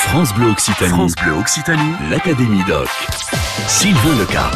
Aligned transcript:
France 0.00 0.34
Bleu 0.34 0.48
Occitanie. 0.48 0.90
France 0.90 1.14
Bleu 1.22 1.32
Occitanie. 1.38 1.92
L'Académie 2.10 2.64
Doc. 2.66 2.88
Sylvain 3.68 4.18
Leca. 4.18 4.50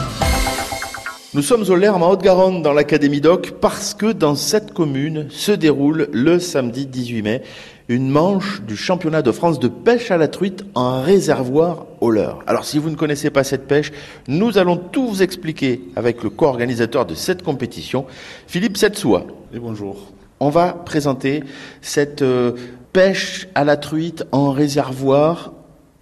Nous 1.32 1.42
sommes 1.42 1.62
au 1.68 1.76
Lerme 1.76 2.02
en 2.02 2.10
Haute-Garonne 2.10 2.62
dans 2.62 2.72
l'Académie 2.72 3.20
Doc 3.20 3.52
parce 3.60 3.94
que 3.94 4.10
dans 4.10 4.34
cette 4.34 4.72
commune 4.72 5.26
se 5.30 5.52
déroule 5.52 6.08
le 6.12 6.40
samedi 6.40 6.86
18 6.86 7.22
mai 7.22 7.42
une 7.88 8.08
manche 8.08 8.62
du 8.62 8.76
championnat 8.76 9.22
de 9.22 9.30
France 9.30 9.60
de 9.60 9.68
pêche 9.68 10.10
à 10.10 10.16
la 10.16 10.26
truite 10.26 10.64
en 10.74 11.02
réservoir 11.02 11.86
au 12.00 12.10
leurre. 12.10 12.40
Alors 12.48 12.64
si 12.64 12.78
vous 12.78 12.90
ne 12.90 12.96
connaissez 12.96 13.30
pas 13.30 13.44
cette 13.44 13.68
pêche, 13.68 13.92
nous 14.26 14.58
allons 14.58 14.76
tout 14.76 15.06
vous 15.06 15.22
expliquer 15.22 15.82
avec 15.94 16.24
le 16.24 16.30
co-organisateur 16.30 17.06
de 17.06 17.14
cette 17.14 17.42
compétition, 17.42 18.06
Philippe 18.48 18.76
Setsoua. 18.76 19.26
Et 19.54 19.60
bonjour. 19.60 20.08
On 20.40 20.50
va 20.50 20.72
présenter 20.72 21.44
cette 21.80 22.22
euh, 22.22 22.52
pêche 22.92 23.48
à 23.54 23.64
la 23.64 23.76
truite 23.76 24.24
en 24.32 24.50
réservoir, 24.50 25.52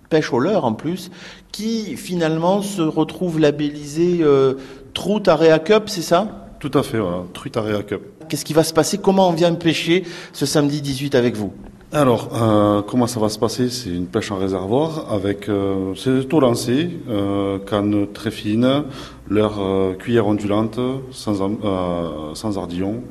pêche 0.08 0.32
au 0.32 0.38
leurre 0.38 0.64
en 0.64 0.72
plus, 0.72 1.10
qui 1.52 1.96
finalement 1.96 2.62
se 2.62 2.82
retrouve 2.82 3.38
labellisée 3.38 4.18
euh, 4.22 4.54
Trout 4.94 5.26
Area 5.28 5.58
Cup, 5.58 5.84
c'est 5.86 6.02
ça? 6.02 6.48
Tout 6.60 6.70
à 6.74 6.82
fait, 6.82 6.98
voilà, 6.98 7.24
Truite 7.32 7.56
Area 7.56 7.82
Cup. 7.82 8.02
Qu'est-ce 8.28 8.44
qui 8.44 8.52
va 8.52 8.64
se 8.64 8.72
passer? 8.72 8.98
Comment 8.98 9.28
on 9.28 9.32
vient 9.32 9.52
pêcher 9.54 10.04
ce 10.32 10.46
samedi 10.46 10.80
18 10.80 11.14
avec 11.14 11.36
vous? 11.36 11.52
Alors, 11.94 12.30
euh, 12.34 12.80
comment 12.80 13.06
ça 13.06 13.20
va 13.20 13.28
se 13.28 13.38
passer? 13.38 13.68
C'est 13.68 13.90
une 13.90 14.06
pêche 14.06 14.30
en 14.30 14.36
réservoir 14.38 15.12
avec, 15.12 15.50
euh, 15.50 15.92
c'est 15.94 16.26
tout 16.26 16.40
lancé, 16.40 16.88
euh, 17.10 17.58
canne 17.58 18.06
très 18.14 18.30
fine, 18.30 18.84
leur 19.28 19.60
cuillère 19.98 20.26
ondulante, 20.26 20.80
sans, 21.10 21.36
sans 22.34 22.58
ardillon, 22.58 23.02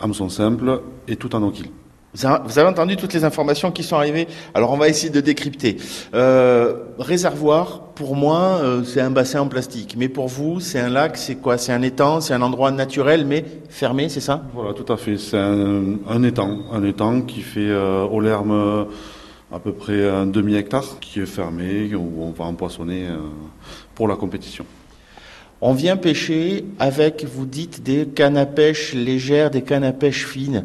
hameçon 0.00 0.28
simple 0.28 0.80
et 1.08 1.16
tout 1.16 1.34
en 1.34 1.42
oquille. 1.42 1.70
Vous 2.14 2.58
avez 2.60 2.68
entendu 2.68 2.96
toutes 2.96 3.12
les 3.12 3.24
informations 3.24 3.72
qui 3.72 3.82
sont 3.82 3.96
arrivées? 3.96 4.28
Alors 4.54 4.70
on 4.70 4.76
va 4.76 4.88
essayer 4.88 5.10
de 5.10 5.20
décrypter. 5.20 5.78
Euh, 6.14 6.74
réservoir, 6.96 7.80
pour 7.96 8.14
moi, 8.14 8.60
euh, 8.62 8.84
c'est 8.84 9.00
un 9.00 9.10
bassin 9.10 9.40
en 9.40 9.48
plastique. 9.48 9.96
Mais 9.98 10.08
pour 10.08 10.28
vous, 10.28 10.60
c'est 10.60 10.78
un 10.78 10.90
lac, 10.90 11.16
c'est 11.16 11.34
quoi? 11.34 11.58
C'est 11.58 11.72
un 11.72 11.82
étang, 11.82 12.20
c'est 12.20 12.32
un 12.32 12.42
endroit 12.42 12.70
naturel 12.70 13.24
mais 13.26 13.44
fermé, 13.68 14.08
c'est 14.08 14.20
ça? 14.20 14.44
Voilà, 14.54 14.74
tout 14.74 14.92
à 14.92 14.96
fait. 14.96 15.18
C'est 15.18 15.36
un, 15.36 15.96
un 16.08 16.22
étang, 16.22 16.60
un 16.72 16.84
étang 16.84 17.22
qui 17.22 17.40
fait 17.40 17.68
euh, 17.68 18.04
au 18.04 18.20
Lerme 18.20 18.86
à 19.52 19.58
peu 19.58 19.72
près 19.72 20.08
un 20.08 20.26
demi-hectare, 20.26 21.00
qui 21.00 21.20
est 21.20 21.26
fermé, 21.26 21.94
où 21.96 22.22
on 22.22 22.30
va 22.30 22.44
empoisonner 22.44 23.06
pour 23.94 24.08
la 24.08 24.16
compétition. 24.16 24.64
On 25.60 25.72
vient 25.72 25.96
pêcher 25.96 26.64
avec, 26.78 27.24
vous 27.24 27.46
dites, 27.46 27.82
des 27.82 28.06
cannes 28.06 28.36
à 28.36 28.46
pêche 28.46 28.92
légères, 28.92 29.50
des 29.50 29.62
cannes 29.62 29.84
à 29.84 29.92
pêche 29.92 30.26
fines. 30.26 30.64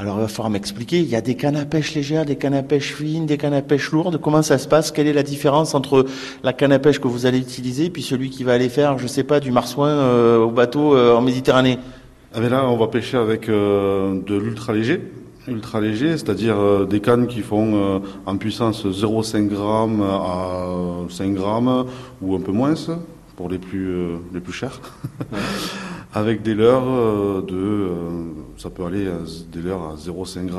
Alors 0.00 0.18
il 0.18 0.20
va 0.20 0.28
falloir 0.28 0.50
m'expliquer, 0.50 1.00
il 1.00 1.08
y 1.08 1.16
a 1.16 1.20
des 1.20 1.34
cannes 1.34 1.56
à 1.56 1.64
pêche 1.64 1.92
légères, 1.96 2.24
des 2.24 2.36
cannes 2.36 2.54
à 2.54 2.62
pêche 2.62 2.94
fines, 2.94 3.26
des 3.26 3.36
cannes 3.36 3.52
à 3.52 3.62
pêche 3.62 3.90
lourdes. 3.90 4.20
Comment 4.20 4.42
ça 4.42 4.56
se 4.56 4.68
passe? 4.68 4.92
Quelle 4.92 5.08
est 5.08 5.12
la 5.12 5.24
différence 5.24 5.74
entre 5.74 6.06
la 6.44 6.52
canne 6.52 6.70
à 6.70 6.78
pêche 6.78 7.00
que 7.00 7.08
vous 7.08 7.26
allez 7.26 7.38
utiliser 7.38 7.90
puis 7.90 8.02
celui 8.02 8.30
qui 8.30 8.44
va 8.44 8.52
aller 8.52 8.68
faire, 8.68 8.96
je 8.98 9.08
sais 9.08 9.24
pas, 9.24 9.40
du 9.40 9.50
marsouin 9.50 9.88
euh, 9.88 10.38
au 10.38 10.50
bateau 10.52 10.94
euh, 10.94 11.16
en 11.16 11.20
Méditerranée? 11.20 11.80
Ah 12.32 12.40
là, 12.40 12.64
on 12.68 12.76
va 12.76 12.86
pêcher 12.86 13.16
avec 13.16 13.48
euh, 13.48 14.20
de 14.24 14.36
l'ultra 14.36 14.72
léger. 14.72 15.00
Ultra 15.48 15.80
léger, 15.80 16.12
c'est-à-dire 16.12 16.86
des 16.86 17.00
cannes 17.00 17.26
qui 17.26 17.40
font 17.40 18.02
en 18.26 18.36
puissance 18.36 18.84
0,5 18.84 19.48
g 19.48 19.56
à 20.04 20.66
5 21.08 21.34
grammes 21.34 21.86
ou 22.20 22.36
un 22.36 22.40
peu 22.40 22.52
moins 22.52 22.76
pour 23.38 23.48
les 23.48 23.58
plus, 23.60 23.88
euh, 23.88 24.16
les 24.34 24.40
plus 24.40 24.52
chers. 24.52 24.80
avec 26.12 26.42
des 26.42 26.54
leurres 26.54 26.90
euh, 26.90 27.40
de, 27.40 27.54
euh, 27.54 28.24
ça 28.56 28.68
peut 28.68 28.84
aller 28.84 29.06
à 29.06 29.20
des 29.52 29.60
leurres 29.60 29.90
à 29.90 29.94
0,5 29.94 30.48
g, 30.48 30.54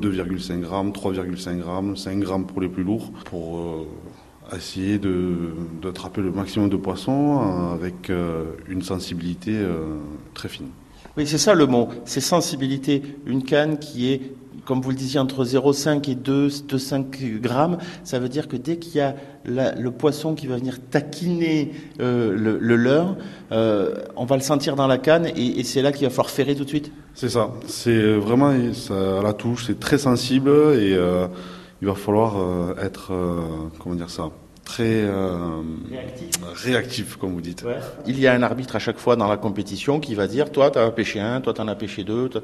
2,5 0.00 0.62
g, 0.62 0.66
3,5 0.66 1.36
g, 1.36 2.02
5 2.02 2.24
g 2.24 2.32
pour 2.48 2.62
les 2.62 2.68
plus 2.68 2.84
lourds, 2.84 3.12
pour 3.26 3.58
euh, 3.58 4.56
essayer 4.56 4.98
d'attraper 5.82 6.22
le 6.22 6.32
maximum 6.32 6.70
de 6.70 6.76
poissons 6.78 7.42
euh, 7.42 7.74
avec 7.74 8.10
une 8.66 8.80
sensibilité 8.80 9.60
très 10.32 10.48
fine. 10.48 10.68
Oui, 11.18 11.26
c'est 11.26 11.36
ça 11.36 11.52
le 11.52 11.66
mot, 11.66 11.90
c'est 12.06 12.22
sensibilité. 12.22 13.02
Une 13.26 13.42
canne 13.42 13.78
qui 13.78 14.10
est, 14.10 14.22
comme 14.66 14.82
vous 14.82 14.90
le 14.90 14.96
disiez, 14.96 15.18
entre 15.18 15.44
0,5 15.44 16.10
et 16.10 16.14
2, 16.14 16.48
2,5 16.48 17.40
grammes, 17.40 17.78
ça 18.04 18.18
veut 18.18 18.28
dire 18.28 18.48
que 18.48 18.56
dès 18.56 18.76
qu'il 18.76 18.96
y 18.96 19.00
a 19.00 19.14
le 19.46 19.90
poisson 19.90 20.34
qui 20.34 20.46
va 20.46 20.56
venir 20.56 20.78
taquiner 20.90 21.72
euh, 22.00 22.36
le, 22.36 22.58
le 22.58 22.76
leurre, 22.76 23.16
euh, 23.52 23.94
on 24.16 24.26
va 24.26 24.36
le 24.36 24.42
sentir 24.42 24.76
dans 24.76 24.88
la 24.88 24.98
canne 24.98 25.26
et, 25.36 25.62
c'est 25.64 25.82
là 25.82 25.92
qu'il 25.92 26.06
va 26.06 26.10
falloir 26.10 26.30
ferrer 26.30 26.54
tout 26.54 26.64
de 26.64 26.68
suite. 26.68 26.92
C'est 27.14 27.28
ça. 27.30 27.52
C'est 27.66 28.16
vraiment 28.16 28.52
ça, 28.74 29.20
à 29.20 29.22
la 29.22 29.32
touche, 29.32 29.64
c'est 29.66 29.80
très 29.80 29.98
sensible 29.98 30.50
et 30.50 30.94
euh, 30.94 31.28
il 31.80 31.88
va 31.88 31.94
falloir 31.94 32.36
euh, 32.38 32.74
être, 32.82 33.12
euh, 33.12 33.40
comment 33.78 33.94
dire 33.94 34.10
ça, 34.10 34.30
très 34.66 34.82
euh, 35.04 35.62
réactif, 36.54 37.16
comme 37.16 37.32
vous 37.32 37.40
dites. 37.40 37.64
Il 38.06 38.18
y 38.20 38.26
a 38.26 38.34
un 38.34 38.42
arbitre 38.42 38.76
à 38.76 38.78
chaque 38.78 38.98
fois 38.98 39.16
dans 39.16 39.28
la 39.28 39.38
compétition 39.38 40.00
qui 40.00 40.14
va 40.14 40.26
dire 40.26 40.50
toi, 40.50 40.70
tu 40.70 40.78
as 40.78 40.90
pêché 40.90 41.20
un, 41.20 41.40
toi, 41.40 41.54
tu 41.54 41.60
en 41.62 41.68
as 41.68 41.76
pêché 41.76 42.04
deux, 42.04 42.28
toi, 42.28 42.42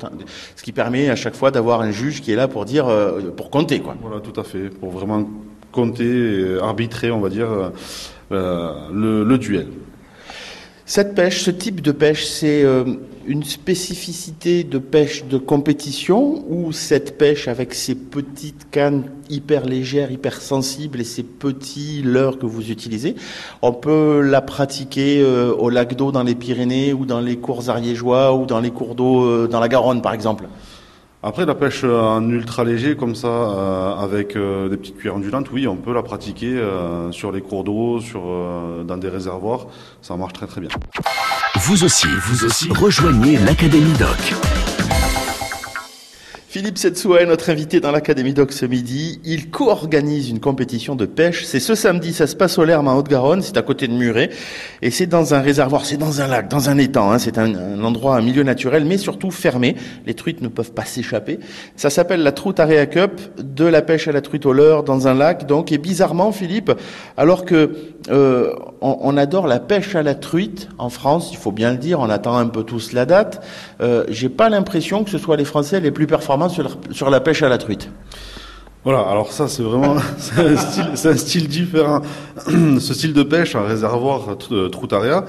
ce 0.56 0.62
qui 0.62 0.72
permet 0.72 1.10
à 1.10 1.16
chaque 1.16 1.34
fois 1.34 1.50
d'avoir 1.50 1.82
un 1.82 1.90
juge 1.90 2.22
qui 2.22 2.32
est 2.32 2.36
là 2.36 2.48
pour 2.48 2.64
dire, 2.64 2.86
euh, 2.88 3.20
pour 3.36 3.50
compter. 3.50 3.80
quoi. 3.80 3.96
Voilà, 4.00 4.20
tout 4.20 4.40
à 4.40 4.44
fait, 4.44 4.70
pour 4.70 4.90
vraiment 4.90 5.28
compter, 5.72 6.04
et 6.04 6.58
arbitrer, 6.60 7.10
on 7.10 7.20
va 7.20 7.28
dire, 7.28 7.50
euh, 7.50 7.70
euh, 8.30 8.72
le, 8.92 9.24
le 9.24 9.38
duel. 9.38 9.66
Cette 10.94 11.14
pêche, 11.14 11.42
ce 11.42 11.50
type 11.50 11.80
de 11.80 11.90
pêche, 11.90 12.26
c'est 12.26 12.62
euh, 12.64 12.84
une 13.26 13.44
spécificité 13.44 14.62
de 14.62 14.76
pêche 14.76 15.24
de 15.24 15.38
compétition 15.38 16.44
ou 16.50 16.70
cette 16.72 17.16
pêche 17.16 17.48
avec 17.48 17.72
ces 17.72 17.94
petites 17.94 18.70
cannes 18.70 19.04
hyper 19.30 19.64
légères, 19.64 20.12
hyper 20.12 20.42
sensibles 20.42 21.00
et 21.00 21.04
ces 21.04 21.22
petits 21.22 22.02
leurres 22.02 22.38
que 22.38 22.44
vous 22.44 22.70
utilisez, 22.70 23.14
on 23.62 23.72
peut 23.72 24.20
la 24.20 24.42
pratiquer 24.42 25.22
euh, 25.22 25.54
au 25.54 25.70
lac 25.70 25.96
d'eau 25.96 26.12
dans 26.12 26.24
les 26.24 26.34
Pyrénées 26.34 26.92
ou 26.92 27.06
dans 27.06 27.20
les 27.20 27.38
cours 27.38 27.70
ariégeois 27.70 28.34
ou 28.34 28.44
dans 28.44 28.60
les 28.60 28.70
cours 28.70 28.94
d'eau 28.94 29.24
euh, 29.24 29.48
dans 29.50 29.60
la 29.60 29.68
Garonne 29.68 30.02
par 30.02 30.12
exemple 30.12 30.44
Après, 31.24 31.46
la 31.46 31.54
pêche 31.54 31.84
en 31.84 32.28
ultra 32.28 32.64
léger, 32.64 32.96
comme 32.96 33.14
ça, 33.14 33.28
euh, 33.28 33.94
avec 33.94 34.34
euh, 34.34 34.68
des 34.68 34.76
petites 34.76 34.96
cuillères 34.96 35.14
ondulantes, 35.14 35.52
oui, 35.52 35.68
on 35.68 35.76
peut 35.76 35.94
la 35.94 36.02
pratiquer 36.02 36.58
euh, 36.58 37.12
sur 37.12 37.30
les 37.30 37.40
cours 37.40 37.62
d'eau, 37.62 38.00
dans 38.84 38.96
des 38.96 39.08
réservoirs. 39.08 39.66
Ça 40.00 40.16
marche 40.16 40.32
très 40.32 40.48
très 40.48 40.60
bien. 40.60 40.70
Vous 41.60 41.84
aussi, 41.84 42.08
vous 42.26 42.44
aussi, 42.44 42.68
rejoignez 42.70 43.38
l'Académie 43.38 43.92
Doc. 44.00 44.71
Philippe 46.52 46.76
Setsoua 46.76 47.22
est 47.22 47.24
notre 47.24 47.48
invité 47.48 47.80
dans 47.80 47.90
l'Académie 47.92 48.34
Doc 48.34 48.52
ce 48.52 48.66
midi. 48.66 49.22
Il 49.24 49.48
co-organise 49.48 50.28
une 50.28 50.38
compétition 50.38 50.94
de 50.94 51.06
pêche. 51.06 51.46
C'est 51.46 51.60
ce 51.60 51.74
samedi, 51.74 52.12
ça 52.12 52.26
se 52.26 52.36
passe 52.36 52.58
au 52.58 52.64
Lerme 52.66 52.88
en 52.88 52.98
Haute-Garonne, 52.98 53.40
c'est 53.40 53.56
à 53.56 53.62
côté 53.62 53.88
de 53.88 53.94
Muret. 53.94 54.28
Et 54.82 54.90
c'est 54.90 55.06
dans 55.06 55.32
un 55.32 55.40
réservoir, 55.40 55.86
c'est 55.86 55.96
dans 55.96 56.20
un 56.20 56.26
lac, 56.26 56.50
dans 56.50 56.68
un 56.68 56.76
étang. 56.76 57.10
hein. 57.10 57.18
C'est 57.18 57.38
un, 57.38 57.82
endroit, 57.82 58.18
un 58.18 58.20
milieu 58.20 58.42
naturel, 58.42 58.84
mais 58.84 58.98
surtout 58.98 59.30
fermé. 59.30 59.76
Les 60.04 60.12
truites 60.12 60.42
ne 60.42 60.48
peuvent 60.48 60.72
pas 60.72 60.84
s'échapper. 60.84 61.38
Ça 61.76 61.88
s'appelle 61.88 62.22
la 62.22 62.32
Trout 62.32 62.60
Area 62.60 62.84
Cup, 62.84 63.12
de 63.38 63.64
la 63.64 63.80
pêche 63.80 64.06
à 64.06 64.12
la 64.12 64.20
truite 64.20 64.44
au 64.44 64.52
leurre 64.52 64.82
dans 64.82 65.08
un 65.08 65.14
lac. 65.14 65.46
Donc, 65.46 65.72
et 65.72 65.78
bizarrement, 65.78 66.32
Philippe, 66.32 66.70
alors 67.16 67.46
que 67.46 67.70
euh, 68.10 68.52
on, 68.82 68.98
on 69.00 69.16
adore 69.16 69.46
la 69.46 69.58
pêche 69.58 69.94
à 69.94 70.02
la 70.02 70.14
truite 70.14 70.68
en 70.76 70.90
France, 70.90 71.30
il 71.32 71.38
faut 71.38 71.52
bien 71.52 71.70
le 71.70 71.78
dire, 71.78 72.00
on 72.00 72.10
attend 72.10 72.36
un 72.36 72.48
peu 72.48 72.62
tous 72.62 72.92
la 72.92 73.06
date. 73.06 73.42
Euh, 73.80 74.04
J'ai 74.10 74.28
pas 74.28 74.50
l'impression 74.50 75.02
que 75.02 75.08
ce 75.08 75.16
soit 75.16 75.38
les 75.38 75.46
Français 75.46 75.80
les 75.80 75.90
plus 75.90 76.06
performants 76.06 76.41
sur, 76.48 77.10
la 77.10 77.20
pêche 77.20 77.42
à 77.42 77.48
la 77.48 77.58
truite. 77.58 77.90
Voilà, 78.84 79.00
alors 79.00 79.32
ça 79.32 79.46
c'est 79.48 79.62
vraiment 79.62 79.96
un, 80.36 81.16
style, 81.16 81.48
différent. 81.48 82.02
Ce 82.46 82.94
style 82.94 83.12
de 83.12 83.22
pêche, 83.22 83.54
un 83.54 83.62
réservoir 83.62 84.36
tr- 84.36 84.70
Troutaria, 84.70 85.24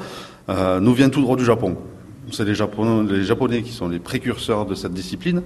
euh, 0.50 0.80
nous 0.80 0.94
vient 0.94 1.10
tout 1.10 1.22
droit 1.22 1.36
du 1.36 1.46
Japon. 1.46 1.78
C'est 2.32 2.46
les 2.46 2.56
Japonais, 2.56 3.62
qui 3.62 3.72
sont 3.72 3.90
les 3.90 4.00
précurseurs 4.00 4.66
de 4.66 4.74
cette 4.76 4.94
discipline. 4.94 5.44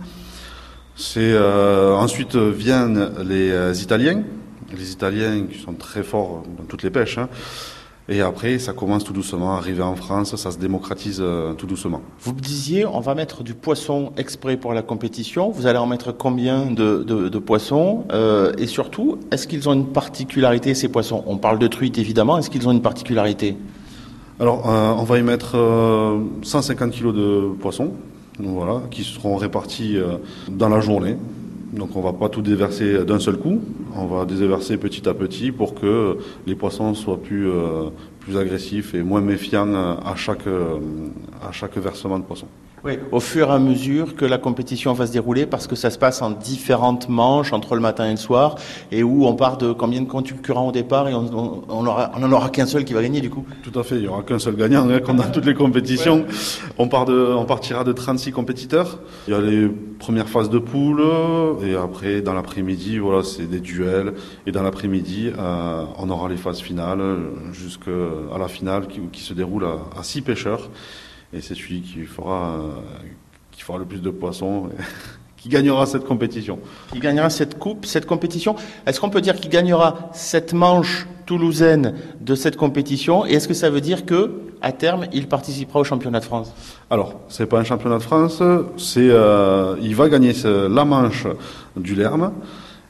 Euh, 1.18 1.94
ensuite 1.94 2.36
viennent 2.36 3.12
les 3.28 3.52
euh, 3.52 3.74
Italiens, 3.74 4.24
les 4.76 4.92
Italiens 4.92 5.46
qui 5.52 5.60
sont 5.60 5.74
très 5.74 6.04
forts 6.04 6.44
dans 6.58 6.64
toutes 6.64 6.84
les 6.84 6.90
pêches. 6.90 7.18
hein. 7.18 7.30
Et 8.10 8.22
après, 8.22 8.58
ça 8.58 8.72
commence 8.72 9.04
tout 9.04 9.12
doucement 9.12 9.56
à 9.56 9.58
arriver 9.58 9.82
en 9.82 9.96
France, 9.98 10.34
ça 10.38 10.52
se 10.52 10.58
démocratise 10.58 11.20
euh, 11.22 11.54
tout 11.54 11.66
doucement. 11.68 12.02
Vous 12.22 12.34
me 12.34 12.40
disiez, 12.40 12.86
on 12.86 13.02
va 13.02 13.16
mettre 13.16 13.44
du 13.44 13.54
poisson 13.54 14.14
exprès 14.16 14.56
pour 14.56 14.74
la 14.74 14.82
compétition. 14.82 15.50
Vous 15.52 15.68
allez 15.68 15.78
en 15.78 15.88
mettre 15.88 16.14
combien 16.14 16.68
de, 16.72 17.04
de, 17.04 17.28
de 17.28 17.40
poissons 17.40 18.06
Euh, 18.14 18.54
Et 18.58 18.66
surtout, 18.66 19.18
est-ce 19.32 19.46
qu'ils 19.46 19.68
ont 19.68 19.74
une 19.74 19.88
particularité, 19.88 20.74
ces 20.74 20.88
poissons? 20.88 21.22
On 21.28 21.36
parle 21.38 21.60
de 21.60 21.68
truite, 21.68 21.98
évidemment. 21.98 22.38
Est-ce 22.38 22.50
qu'ils 22.50 22.66
ont 22.68 22.72
une 22.72 22.82
particularité? 22.82 23.58
Alors, 24.40 24.70
euh, 24.70 24.94
on 24.98 25.04
va 25.04 25.18
y 25.20 25.24
mettre 25.24 25.58
euh, 25.58 26.20
150 26.44 26.92
kg 26.94 27.12
de 27.14 27.50
poissons, 27.60 27.92
voilà, 28.40 28.84
qui 28.90 29.04
seront 29.04 29.36
répartis 29.36 29.98
dans 30.50 30.70
la 30.70 30.80
journée. 30.80 31.18
Donc, 31.74 31.96
on 31.96 32.02
va 32.02 32.14
pas 32.14 32.30
tout 32.30 32.42
déverser 32.42 33.04
d'un 33.06 33.20
seul 33.20 33.38
coup. 33.38 33.62
On 33.96 34.06
va 34.06 34.26
déverser 34.26 34.78
petit 34.78 35.08
à 35.08 35.14
petit 35.14 35.52
pour 35.52 35.76
que 35.76 36.18
les 36.46 36.56
poissons 36.56 36.94
soient 36.94 37.22
plus 37.22 37.50
euh, 37.50 37.90
agressifs 38.36 38.94
et 38.94 39.04
moins 39.04 39.22
méfiants 39.22 39.74
à 39.74 40.16
chaque 40.16 40.48
euh, 40.48 40.80
à 41.42 41.52
chaque 41.52 41.78
versement 41.78 42.20
de 42.20 42.24
poisson. 42.24 42.48
Oui, 42.84 43.00
au 43.12 43.20
fur 43.20 43.50
et 43.50 43.54
à 43.54 43.58
mesure 43.58 44.16
que 44.16 44.24
la 44.24 44.38
compétition 44.38 44.94
va 44.94 45.08
se 45.08 45.12
dérouler, 45.12 45.48
parce 45.48 45.66
que 45.66 45.76
ça 45.76 45.90
se 45.90 45.98
passe 45.98 46.22
en 46.22 46.30
différentes 46.30 47.10
manches 47.10 47.52
entre 47.52 47.74
le 47.74 47.82
matin 47.82 48.06
et 48.06 48.12
le 48.12 48.18
soir, 48.18 48.56
et 48.92 49.02
où 49.02 49.26
on 49.26 49.34
part 49.36 49.58
de 49.58 49.74
combien 49.74 50.02
de 50.02 50.08
concurrents 50.08 50.68
au 50.68 50.72
départ, 50.72 51.10
et 51.10 51.16
on, 51.16 51.64
on, 51.68 51.88
aura, 51.88 52.12
on 52.16 52.22
en 52.24 52.32
aura 52.32 52.50
qu'un 52.50 52.68
seul 52.68 52.86
qui 52.86 52.94
va 52.94 53.02
gagner 53.02 53.20
du 53.20 53.32
coup. 53.32 53.46
Tout 53.64 53.78
à 53.80 53.84
fait, 53.84 53.96
il 53.96 54.02
n'y 54.02 54.08
aura 54.08 54.22
qu'un 54.22 54.38
seul 54.38 54.56
gagnant, 54.56 54.88
hein, 54.88 55.00
comme 55.00 55.18
dans 55.18 55.32
toutes 55.32 55.48
les 55.48 55.56
compétitions. 55.56 56.26
On, 56.78 56.88
part 56.88 57.06
de, 57.06 57.34
on 57.36 57.46
partira 57.46 57.84
de 57.84 57.94
36 57.94 58.32
compétiteurs. 58.32 59.00
Il 59.28 59.34
y 59.34 59.36
a 59.36 59.42
les 59.42 59.70
premières 59.70 60.30
phases 60.30 60.52
de 60.52 60.60
poule, 60.60 61.02
et 61.64 61.76
après, 61.76 62.22
dans 62.22 62.34
l'après-midi, 62.34 63.00
voilà, 63.00 63.24
c'est 63.24 63.50
des 63.50 63.60
duels, 63.60 64.14
et 64.46 64.52
dans 64.52 64.62
l'après-midi, 64.62 65.32
euh, 65.36 65.84
on 65.98 66.12
aura 66.12 66.30
les 66.30 66.38
phases 66.38 66.60
finales, 66.60 67.02
jusqu'à 67.54 67.90
la 68.38 68.48
finale 68.48 68.88
qui, 68.88 69.02
qui 69.12 69.22
se 69.22 69.34
déroule 69.34 69.66
à, 69.66 70.00
à 70.00 70.04
six 70.04 70.22
pêcheurs 70.22 70.70
et 71.34 71.42
c'est 71.42 71.56
celui 71.56 71.82
qui 71.82 72.04
fera, 72.04 72.60
euh, 72.60 72.72
qui 73.52 73.62
fera 73.62 73.78
le 73.78 73.86
plus 73.86 74.02
de 74.02 74.10
poissons. 74.10 74.70
qui 75.38 75.50
gagnera 75.50 75.86
cette 75.86 76.06
compétition. 76.06 76.60
Qui 76.92 77.00
gagnera 77.00 77.30
cette 77.30 77.60
coupe, 77.60 77.86
cette 77.86 78.06
compétition. 78.06 78.56
Est-ce 78.86 79.00
qu'on 79.00 79.10
peut 79.10 79.22
dire 79.22 79.36
qu'il 79.36 79.52
gagnera 79.52 80.10
cette 80.12 80.54
manche 80.54 81.08
toulousaine 81.26 81.94
de 82.22 82.34
cette 82.34 82.56
compétition? 82.56 83.26
Et 83.26 83.34
est-ce 83.34 83.48
que 83.48 83.54
ça 83.54 83.70
veut 83.70 83.82
dire 83.82 84.06
que 84.06 84.32
à 84.62 84.72
terme, 84.72 85.06
il 85.14 85.28
participera 85.28 85.80
au 85.80 85.84
championnat 85.84 86.20
de 86.22 86.26
France? 86.26 86.52
Alors, 86.90 87.20
c'est 87.30 87.46
pas 87.46 87.60
un 87.60 87.64
championnat 87.64 88.00
de 88.00 88.04
France, 88.04 88.42
c'est 88.78 89.10
euh, 89.10 89.76
il 89.80 89.96
va 89.96 90.10
gagner 90.10 90.34
la 90.44 90.86
manche 90.86 91.28
du 91.76 91.94
Lerme. 91.94 92.34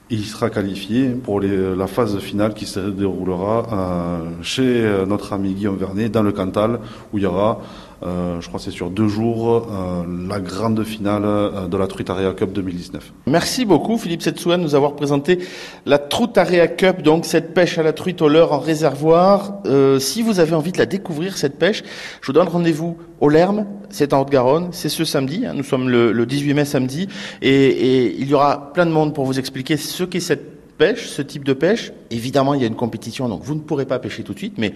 Et 0.10 0.16
il 0.16 0.24
sera 0.24 0.50
qualifié 0.50 1.10
pour 1.10 1.42
les, 1.42 1.76
la 1.76 1.86
phase 1.86 2.18
finale 2.20 2.54
qui 2.54 2.66
se 2.66 2.80
déroulera 2.80 3.68
euh, 3.74 4.30
chez 4.42 4.90
notre 5.06 5.34
ami 5.34 5.54
Guillaume 5.54 5.76
Vernet 5.76 6.08
dans 6.08 6.24
le 6.24 6.32
Cantal, 6.32 6.80
où 7.12 7.18
il 7.18 7.26
y 7.26 7.28
aura 7.28 7.60
euh, 8.04 8.40
je 8.42 8.48
crois 8.48 8.60
que 8.60 8.66
c'est 8.66 8.72
sur 8.72 8.92
deux 8.92 9.08
jours, 9.08 9.68
euh, 9.72 10.04
la 10.30 10.40
grande 10.40 10.84
finale 10.84 11.24
euh, 11.26 11.68
de 11.68 11.78
la 11.78 11.88
Trutaria 11.88 12.32
Cup 12.34 12.54
2019. 12.54 13.12
Merci 13.26 13.66
beaucoup 13.66 13.98
Philippe 13.98 14.22
Setsouan 14.22 14.60
de 14.60 14.64
nous 14.64 14.76
avoir 14.76 14.96
présenté 14.96 15.40
la 15.88 15.98
Trutaria 15.98 16.68
Cup, 16.68 17.02
donc 17.02 17.26
cette 17.26 17.56
pêche 17.56 17.80
à 17.80 17.84
la 17.84 17.94
truite 17.94 18.22
au 18.22 18.30
leurre 18.30 18.54
en 18.54 18.60
réservoir. 18.60 19.62
si 20.00 20.22
vous 20.22 20.40
avez 20.40 20.54
envie 20.54 20.72
de 20.72 20.78
la 20.78 20.86
découvrir, 20.86 21.38
cette 21.38 21.58
pêche, 21.58 21.84
je 22.22 22.28
vous 22.28 22.34
donne 22.34 22.48
rendez-vous 22.48 22.98
au 23.20 23.30
Lerme, 23.30 23.66
c'est 23.90 24.14
en 24.14 24.22
Haute-Garonne, 24.22 24.70
c'est 24.72 24.90
ce 24.90 25.04
samedi, 25.04 25.46
hein, 25.46 25.54
nous 25.56 25.64
sommes 25.64 25.90
le, 25.90 26.26
18 26.26 26.54
mai 26.54 26.66
samedi, 26.66 27.08
et 27.42 28.16
il 28.20 28.28
y 28.28 28.34
aura 28.34 28.74
plein 28.74 28.86
de 28.86 28.92
monde 28.92 29.16
pour 29.16 29.26
vous 29.26 29.40
expliquer 29.40 29.76
ce 29.76 30.04
qu'est 30.04 30.20
cette 30.20 30.78
pêche, 30.78 31.08
ce 31.08 31.24
type 31.24 31.44
de 31.44 31.54
pêche. 31.54 31.92
Évidemment, 32.12 32.54
il 32.54 32.62
y 32.62 32.64
a 32.64 32.68
une 32.68 32.76
compétition, 32.76 33.28
donc 33.28 33.42
vous 33.44 33.56
ne 33.56 33.62
pourrez 33.62 33.86
pas 33.86 33.98
pêcher 33.98 34.24
tout 34.24 34.34
de 34.34 34.38
suite, 34.38 34.58
mais 34.58 34.74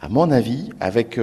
à 0.00 0.08
mon 0.08 0.30
avis, 0.30 0.70
avec 0.78 1.18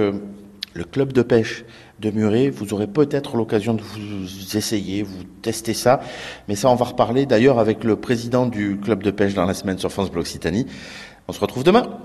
le 0.74 0.84
club 0.84 1.12
de 1.12 1.22
pêche 1.22 1.64
de 2.00 2.10
Muret. 2.10 2.50
Vous 2.50 2.72
aurez 2.74 2.86
peut-être 2.86 3.36
l'occasion 3.36 3.74
de 3.74 3.82
vous 3.82 4.56
essayer, 4.56 5.02
vous 5.02 5.24
tester 5.42 5.74
ça. 5.74 6.00
Mais 6.48 6.54
ça, 6.54 6.68
on 6.70 6.74
va 6.74 6.86
reparler 6.86 7.26
d'ailleurs 7.26 7.58
avec 7.58 7.84
le 7.84 7.96
président 7.96 8.46
du 8.46 8.78
club 8.78 9.02
de 9.02 9.10
pêche 9.10 9.34
dans 9.34 9.44
la 9.44 9.54
semaine 9.54 9.78
sur 9.78 9.90
France 9.90 10.10
Bleu 10.10 10.20
Occitanie. 10.20 10.66
On 11.26 11.32
se 11.32 11.40
retrouve 11.40 11.64
demain. 11.64 11.98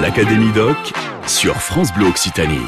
L'Académie 0.00 0.52
Doc 0.52 0.76
sur 1.26 1.54
France 1.56 1.92
Bleu 1.92 2.06
Occitanie. 2.06 2.58